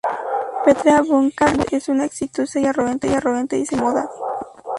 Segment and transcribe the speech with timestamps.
[0.65, 3.05] Petra von Kant es una exitosa y arrogante
[3.57, 4.09] diseñadora de moda.